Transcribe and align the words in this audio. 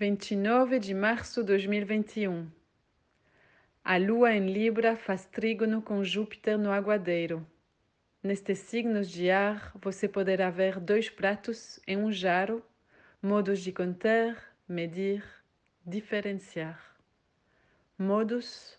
29 0.00 0.78
de 0.78 0.94
março 0.94 1.42
de 1.42 1.48
2021. 1.48 2.50
A 3.84 3.98
lua 3.98 4.32
em 4.32 4.50
Libra 4.50 4.96
faz 4.96 5.26
trígono 5.26 5.82
com 5.82 6.02
Júpiter 6.02 6.56
no 6.56 6.72
Aguadeiro. 6.72 7.46
Nestes 8.22 8.60
signos 8.60 9.10
de 9.10 9.30
ar, 9.30 9.70
você 9.74 10.08
poderá 10.08 10.48
ver 10.48 10.80
dois 10.80 11.10
pratos 11.10 11.78
em 11.86 11.98
um 11.98 12.10
jarro, 12.10 12.62
modos 13.20 13.60
de 13.60 13.72
conter, 13.72 14.42
medir, 14.66 15.22
diferenciar. 15.84 16.96
Modos 17.98 18.78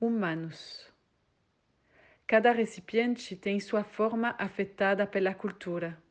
humanos. 0.00 0.90
Cada 2.26 2.52
recipiente 2.52 3.36
tem 3.36 3.60
sua 3.60 3.84
forma 3.84 4.34
afetada 4.38 5.06
pela 5.06 5.34
cultura. 5.34 6.02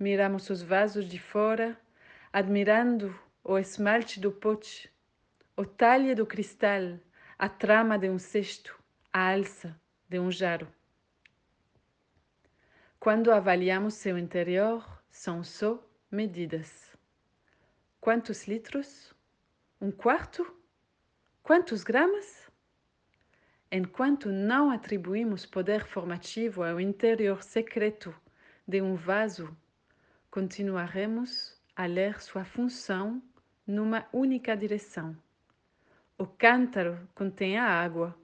Miramos 0.00 0.48
os 0.48 0.62
vasos 0.62 1.06
de 1.06 1.18
fora, 1.18 1.78
admirando 2.32 3.14
o 3.44 3.58
esmalte 3.58 4.20
do 4.20 4.30
pote, 4.30 4.88
o 5.56 5.64
talhe 5.64 6.14
do 6.14 6.24
cristal, 6.24 7.00
a 7.36 7.48
trama 7.48 7.98
de 7.98 8.08
um 8.08 8.18
cesto, 8.18 8.78
a 9.12 9.32
alça 9.32 9.78
de 10.08 10.20
um 10.20 10.30
jarro. 10.30 10.68
Quando 13.00 13.32
avaliamos 13.32 13.94
seu 13.94 14.16
interior, 14.16 14.86
são 15.10 15.42
só 15.42 15.82
medidas. 16.08 16.96
Quantos 18.00 18.46
litros? 18.46 19.12
Um 19.80 19.90
quarto? 19.90 20.46
Quantos 21.42 21.82
gramas? 21.82 22.48
Enquanto 23.72 24.30
não 24.30 24.70
atribuímos 24.70 25.44
poder 25.44 25.84
formativo 25.84 26.62
ao 26.62 26.78
interior 26.78 27.42
secreto 27.42 28.14
de 28.68 28.80
um 28.80 28.94
vaso, 28.94 29.56
continuaremos 30.30 31.60
a 31.74 31.86
ler 31.86 32.22
sua 32.22 32.44
função 32.44 33.20
numa 33.66 34.06
única 34.12 34.56
direção. 34.56 35.16
O 36.18 36.26
cântaro 36.26 37.08
contém 37.14 37.58
a 37.58 37.66
água, 37.66 38.16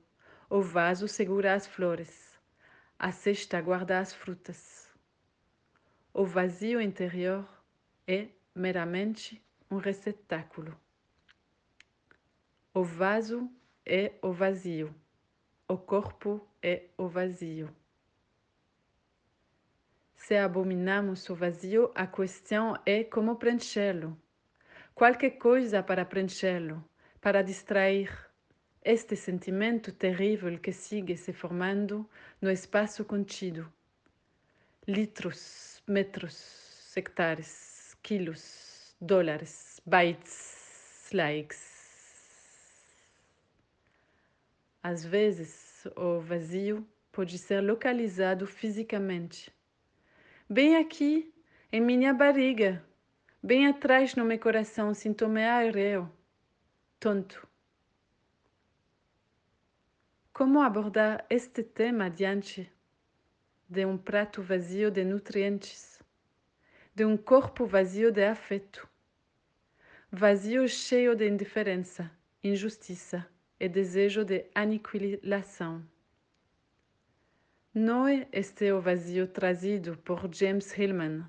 o 0.49 0.61
vaso 0.61 1.07
segura 1.09 1.55
as 1.55 1.67
flores 1.67 2.29
a 2.99 3.13
cesta 3.13 3.61
guarda 3.61 4.01
as 4.01 4.13
frutas. 4.13 4.93
O 6.13 6.25
vazio 6.25 6.81
interior 6.81 7.49
é 8.07 8.29
meramente 8.53 9.41
um 9.71 9.77
receptáculo. 9.77 10.77
O 12.75 12.83
vaso 12.83 13.49
é 13.87 14.15
o 14.21 14.33
vazio. 14.33 14.93
O 15.69 15.79
corpo 15.79 16.45
é 16.61 16.87
o 16.97 17.07
vazio. 17.07 17.71
Se 20.17 20.37
abominamos 20.37 21.31
o 21.31 21.37
vazio, 21.37 21.93
a 21.95 22.07
questão 22.07 22.77
é 22.85 23.05
como 23.05 23.37
preenchê-lo. 23.37 24.19
Qualquer 24.99 25.39
coisa 25.39 25.81
para 25.81 26.05
preenchê-lo, 26.05 26.85
para 27.21 27.41
distrair, 27.41 28.11
este 28.83 29.15
sentimento 29.15 29.93
terrível 29.93 30.59
que 30.59 30.73
sigue 30.73 31.17
se 31.17 31.33
formando 31.33 32.05
no 32.43 32.51
espaço 32.51 33.05
contido. 33.05 33.73
Litros, 34.89 35.81
metros, 35.87 36.93
hectares, 36.97 37.97
quilos, 38.03 38.97
dólares, 39.01 39.81
bytes, 39.87 41.09
likes. 41.13 41.63
Às 44.83 45.05
vezes, 45.05 45.87
o 45.95 46.19
vazio 46.19 46.85
pode 47.13 47.39
ser 47.39 47.61
localizado 47.61 48.49
fisicamente. 48.49 49.55
Bem 50.51 50.75
aqui, 50.75 51.33
em 51.71 51.81
minha 51.81 52.13
barriga, 52.13 52.85
bem 53.43 53.67
atrás 53.67 54.15
no 54.15 54.25
meu 54.25 54.39
coração, 54.39 54.95
sinto-me 54.95 55.45
aéreo, 55.45 56.11
tonto 57.01 57.49
como 60.39 60.61
abordar 60.61 61.27
este 61.29 61.65
tema 61.65 62.09
diante 62.09 62.71
de 63.69 63.85
um 63.85 63.99
prato 63.99 64.41
vazio 64.41 64.89
de 64.89 65.03
nutrientes, 65.03 66.01
de 66.95 67.05
um 67.05 67.17
corpo 67.17 67.67
vazio 67.67 68.13
de 68.13 68.25
afeto, 68.25 68.89
vazio 70.13 70.69
cheio 70.69 71.17
de 71.17 71.29
indiferença, 71.29 72.09
injustiça 72.41 73.27
e 73.59 73.69
desejo 73.69 74.25
de 74.25 74.47
aniquilação? 74.55 75.85
Não 77.75 78.07
é 78.07 78.29
este 78.31 78.71
o 78.71 78.81
vazio 78.81 79.27
trazido 79.27 79.99
por 79.99 80.33
James 80.33 80.73
Hillman. 80.79 81.25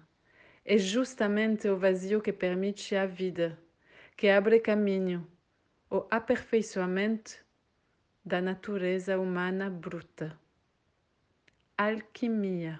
É 0.71 0.77
justamente 0.77 1.67
o 1.67 1.75
vazio 1.75 2.21
que 2.21 2.31
permite 2.31 2.95
a 2.95 3.03
vida, 3.03 3.59
que 4.15 4.29
abre 4.29 4.59
caminho, 4.59 5.27
o 5.89 6.05
aperfeiçoamento 6.11 7.43
da 8.23 8.39
natureza 8.39 9.19
humana 9.19 9.67
bruta. 9.67 10.39
Alquimia. 11.75 12.79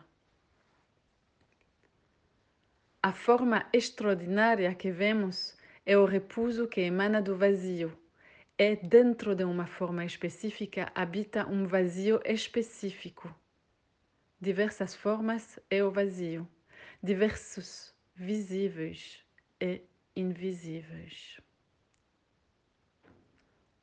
A 3.02 3.12
forma 3.12 3.68
extraordinária 3.74 4.76
que 4.76 4.92
vemos 4.92 5.58
é 5.84 5.98
o 5.98 6.06
repouso 6.06 6.68
que 6.68 6.82
emana 6.82 7.20
do 7.20 7.36
vazio. 7.36 7.98
É 8.56 8.76
dentro 8.76 9.34
de 9.34 9.44
uma 9.44 9.66
forma 9.66 10.06
específica 10.06 10.92
habita 10.94 11.48
um 11.48 11.66
vazio 11.66 12.22
específico. 12.24 13.34
Diversas 14.40 14.94
formas 14.94 15.60
é 15.72 15.84
o 15.84 15.90
vazio, 15.90 16.48
diversos 17.02 17.94
visíveis 18.14 19.24
e 19.62 19.82
invisíveis. 20.16 21.40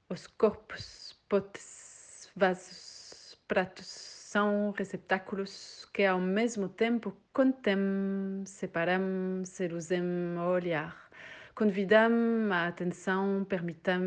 Os 0.09 0.27
corpos 0.27 1.19
potes, 1.29 2.31
vasos, 2.37 3.39
pratos 3.49 3.87
são 3.87 4.71
receptáculos 4.77 5.89
que 5.95 6.05
ao 6.05 6.21
mesmo 6.21 6.69
tempo 6.69 7.17
contêm, 7.33 8.45
separam, 8.45 9.43
seduzem 9.45 10.03
o 10.37 10.51
olhar, 10.51 11.11
convidam 11.55 12.53
a 12.53 12.67
atenção, 12.67 13.47
permitem 13.49 14.03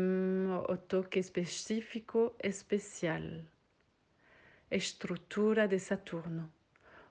o 0.68 0.76
toque 0.76 1.18
específico 1.18 2.32
especial. 2.42 3.22
Estrutura 4.70 5.66
de 5.66 5.80
Saturno, 5.80 6.50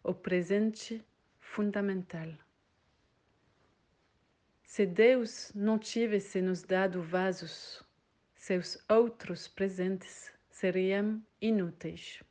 o 0.02 0.14
presente 0.14 1.04
fundamental. 1.54 2.30
Se 4.64 4.86
Deus 4.86 5.52
não 5.56 5.80
tivesse 5.80 6.42
nos 6.42 6.62
dado 6.62 7.02
vasos, 7.02 7.84
seus 8.36 8.78
outros 8.88 9.48
presentes 9.48 10.32
seriam 10.50 11.22
inúteis. 11.42 12.22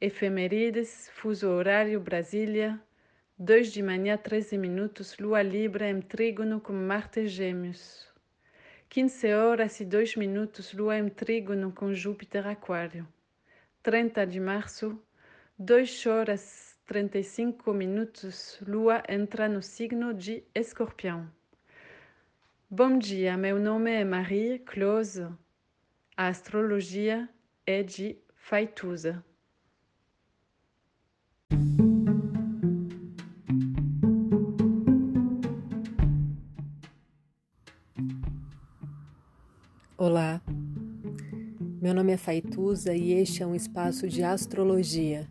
Efemerides, 0.00 1.10
fuso 1.14 1.48
horário 1.48 2.00
Brasília, 2.00 2.80
2 3.38 3.72
de 3.72 3.82
manhã, 3.82 4.16
13 4.16 4.56
minutos, 4.56 5.16
Lua 5.18 5.42
Libra 5.42 5.88
em 5.88 6.00
trígono 6.00 6.60
com 6.60 6.72
Marte 6.72 7.28
Gêmeos. 7.28 8.08
15 8.88 9.34
horas 9.34 9.80
e 9.80 9.84
2 9.84 10.16
minutos, 10.16 10.72
Lua 10.72 10.98
em 10.98 11.08
trígono 11.08 11.72
com 11.72 11.94
Júpiter 11.94 12.46
Aquário. 12.46 13.06
30 13.82 14.26
de 14.26 14.40
março, 14.40 15.00
2 15.64 16.06
horas 16.06 16.76
35 16.86 17.72
minutos, 17.72 18.58
Lua 18.66 19.00
entra 19.08 19.48
no 19.48 19.62
signo 19.62 20.12
de 20.12 20.42
Escorpião. 20.52 21.30
Bom 22.68 22.98
dia, 22.98 23.36
meu 23.36 23.60
nome 23.60 23.92
é 23.92 24.04
Marie 24.04 24.58
Close. 24.58 25.28
A 26.16 26.26
astrologia 26.26 27.28
é 27.64 27.84
de 27.84 28.18
Faituza. 28.34 29.24
Olá, 39.96 40.42
meu 41.80 41.94
nome 41.94 42.10
é 42.10 42.16
Faituza 42.16 42.92
e 42.96 43.12
este 43.12 43.44
é 43.44 43.46
um 43.46 43.54
espaço 43.54 44.08
de 44.08 44.24
astrologia. 44.24 45.30